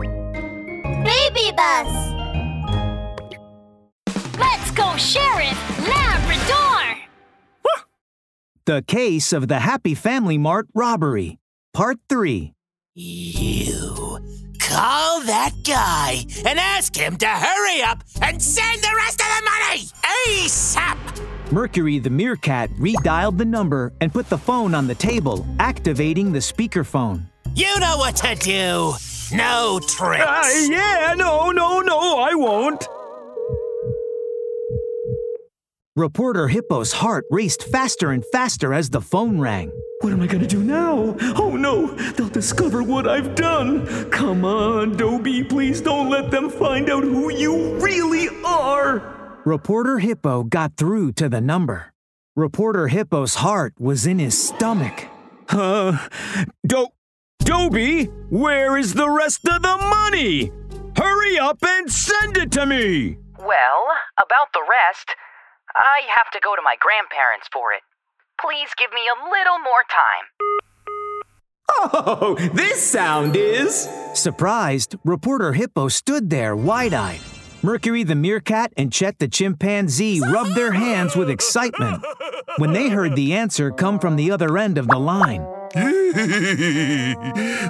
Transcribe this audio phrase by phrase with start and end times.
[0.00, 2.12] Baby bus.
[4.38, 7.02] Let's go, Sheriff Labrador!
[8.64, 11.38] The Case of the Happy Family Mart Robbery,
[11.72, 12.52] Part 3.
[12.94, 14.18] You
[14.58, 19.42] call that guy and ask him to hurry up and send the rest of the
[19.44, 19.84] money
[20.28, 21.52] ASAP.
[21.52, 26.40] Mercury the Meerkat redialed the number and put the phone on the table, activating the
[26.40, 27.26] speakerphone.
[27.54, 28.94] You know what to do.
[29.32, 30.24] No tricks.
[30.24, 32.86] Uh, yeah, no, no, no, I won't.
[35.96, 39.72] Reporter Hippo's heart raced faster and faster as the phone rang.
[40.02, 41.16] What am I gonna do now?
[41.36, 43.86] Oh no, they'll discover what I've done.
[44.10, 49.40] Come on, Dobie, please don't let them find out who you really are.
[49.46, 51.94] Reporter Hippo got through to the number.
[52.34, 55.06] Reporter Hippo's heart was in his stomach.
[55.48, 56.08] Uh,
[56.66, 56.88] Do-
[57.46, 60.50] Dobie, where is the rest of the money?
[60.96, 63.18] Hurry up and send it to me!
[63.38, 63.86] Well,
[64.20, 65.14] about the rest,
[65.72, 67.82] I have to go to my grandparents for it.
[68.40, 70.50] Please give me a little more time.
[71.68, 73.88] Oh, this sound is.
[74.12, 77.20] Surprised, reporter Hippo stood there wide eyed.
[77.62, 82.04] Mercury the meerkat and Chet the chimpanzee rubbed their hands with excitement
[82.58, 85.46] when they heard the answer come from the other end of the line.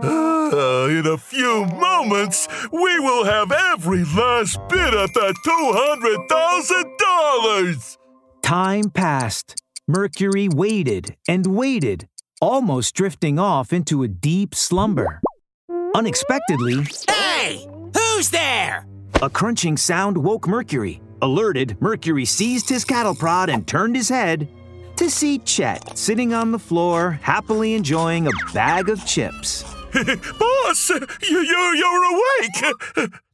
[0.03, 7.97] Ah, in a few moments, we will have every last bit of that $200,000.
[8.43, 9.57] Time passed.
[9.89, 12.09] Mercury waited and waited,
[12.41, 15.21] almost drifting off into a deep slumber.
[15.95, 18.87] Unexpectedly, Hey, who's there?
[19.23, 21.01] a crunching sound woke Mercury.
[21.23, 24.47] Alerted, Mercury seized his cattle prod and turned his head
[24.97, 29.63] to see Chet sitting on the floor, happily enjoying a bag of chips.
[29.93, 32.65] Boss, you, you, you're awake.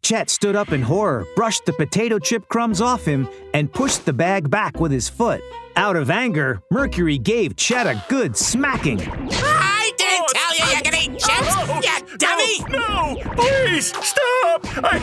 [0.02, 4.12] Chet stood up in horror, brushed the potato chip crumbs off him, and pushed the
[4.12, 5.40] bag back with his foot.
[5.76, 9.00] Out of anger, Mercury gave Chet a good smacking.
[9.00, 12.58] I didn't tell you you could eat chips, oh, you dummy.
[12.70, 14.66] No, please stop.
[14.84, 14.98] I,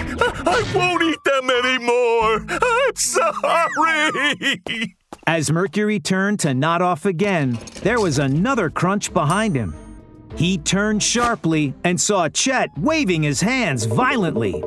[0.46, 2.46] I won't eat them anymore.
[2.62, 4.94] I'm sorry.
[5.30, 9.76] As Mercury turned to nod off again, there was another crunch behind him.
[10.36, 14.64] He turned sharply and saw Chet waving his hands violently.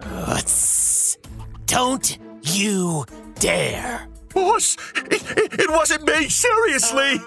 [0.00, 1.18] Uh, Tss.
[1.66, 3.04] Don't you
[3.34, 4.08] dare.
[4.32, 7.20] Boss, it, it, it wasn't me, seriously.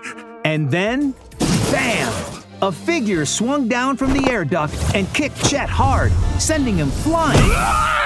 [0.44, 1.13] And then,
[1.69, 2.44] bam!
[2.63, 8.00] A figure swung down from the air duct and kicked Chet hard, sending him flying.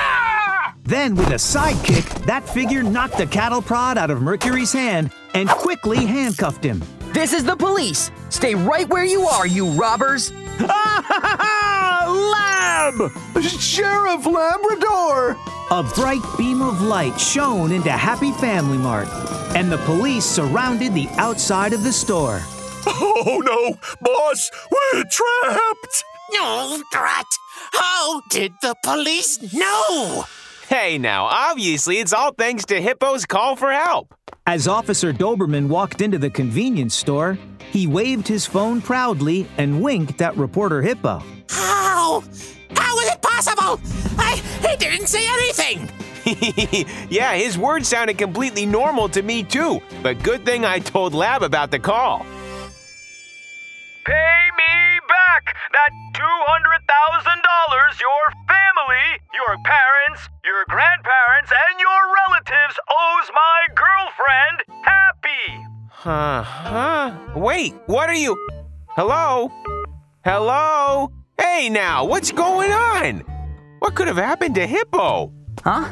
[0.86, 5.10] Then, with a side kick, that figure knocked the cattle prod out of Mercury's hand
[5.34, 6.84] and quickly handcuffed him.
[7.12, 8.12] This is the police.
[8.30, 10.32] Stay right where you are, you robbers.
[10.60, 10.70] Lab!
[13.42, 15.36] Sheriff Labrador!
[15.72, 19.08] A bright beam of light shone into Happy Family Mart,
[19.56, 22.42] and the police surrounded the outside of the store.
[22.86, 26.04] Oh no, boss, we're trapped.
[26.34, 27.26] No, Drat.
[27.74, 30.26] How did the police know?
[30.68, 34.16] Hey now, obviously it's all thanks to Hippo's call for help.
[34.48, 37.38] As Officer Doberman walked into the convenience store,
[37.72, 41.22] he waved his phone proudly and winked at reporter Hippo.
[41.50, 42.24] How?
[42.76, 43.80] How is it possible?
[44.18, 45.88] I he didn't say anything.
[47.12, 51.44] yeah, his words sounded completely normal to me too, but good thing I told Lab
[51.44, 52.26] about the call.
[54.04, 60.28] Pay me back that $200,000 your family, your parents,
[66.06, 67.18] Huh, huh?
[67.36, 68.38] Wait, what are you?
[68.90, 69.52] Hello?
[70.24, 71.12] Hello?
[71.36, 73.24] Hey now, what's going on?
[73.80, 75.34] What could have happened to Hippo?
[75.64, 75.90] Huh?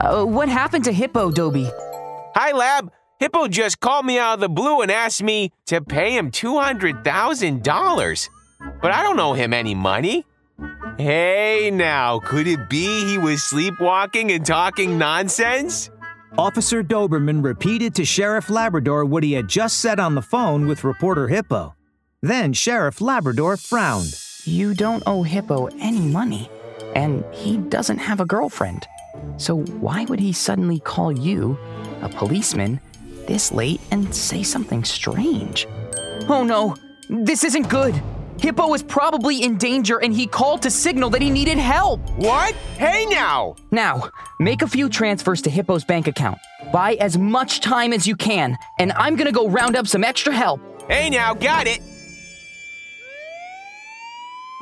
[0.00, 1.68] Uh, what happened to Hippo, Dobie?
[2.36, 2.92] Hi, Lab.
[3.18, 8.28] Hippo just called me out of the blue and asked me to pay him $200,000.
[8.80, 10.24] But I don't owe him any money.
[10.96, 15.90] Hey now, could it be he was sleepwalking and talking nonsense?
[16.38, 20.84] Officer Doberman repeated to Sheriff Labrador what he had just said on the phone with
[20.84, 21.74] reporter Hippo.
[22.22, 24.14] Then Sheriff Labrador frowned.
[24.44, 26.48] You don't owe Hippo any money,
[26.94, 28.86] and he doesn't have a girlfriend.
[29.38, 31.58] So why would he suddenly call you,
[32.00, 32.80] a policeman,
[33.26, 35.66] this late and say something strange?
[36.28, 36.76] Oh no,
[37.08, 38.00] this isn't good.
[38.40, 42.00] Hippo is probably in danger and he called to signal that he needed help.
[42.16, 42.54] What?
[42.78, 43.54] Hey now!
[43.70, 44.08] Now,
[44.38, 46.38] make a few transfers to Hippo's bank account.
[46.72, 50.32] Buy as much time as you can, and I'm gonna go round up some extra
[50.32, 50.62] help.
[50.88, 51.80] Hey now, got it!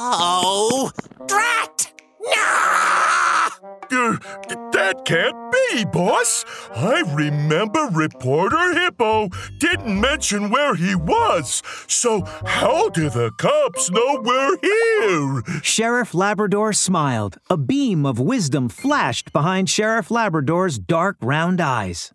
[0.01, 0.91] Oh,
[1.29, 1.93] drat!
[2.21, 4.17] No!
[4.51, 6.47] Uh, That can't be, boss.
[6.75, 11.63] I remember reporter Hippo didn't mention where he was.
[11.87, 15.61] So how do the cops know we're here?
[15.63, 17.37] Sheriff Labrador smiled.
[17.51, 22.11] A beam of wisdom flashed behind Sheriff Labrador's dark, round eyes.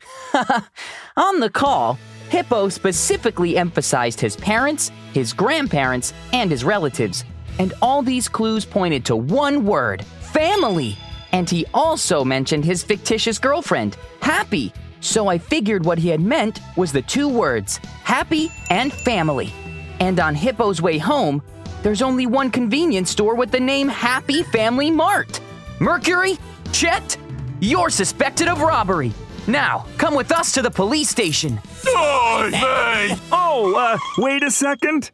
[1.15, 1.99] On the call,
[2.29, 7.23] Hippo specifically emphasized his parents, his grandparents, and his relatives.
[7.59, 10.97] And all these clues pointed to one word family.
[11.33, 14.71] And he also mentioned his fictitious girlfriend, Happy.
[15.01, 19.51] So I figured what he had meant was the two words, happy and family.
[19.99, 21.43] And on Hippo's way home,
[21.81, 25.41] there's only one convenience store with the name Happy Family Mart.
[25.79, 26.37] Mercury,
[26.71, 27.17] Chet,
[27.59, 29.11] you're suspected of robbery.
[29.45, 31.59] Now, come with us to the police station.
[31.85, 33.17] Oh, hey!
[33.33, 35.11] Oh, uh, wait a second.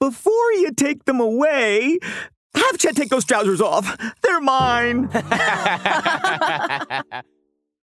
[0.00, 1.98] Before you take them away,
[2.54, 3.96] have Chet take those trousers off.
[4.22, 5.10] They're mine.